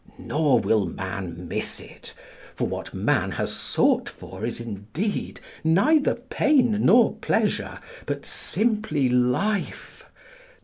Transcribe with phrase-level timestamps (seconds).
[0.17, 2.15] Nor will man miss it.
[2.55, 7.77] For what man has sought for is, indeed, neither pain nor pleasure,
[8.07, 10.03] but simply Life.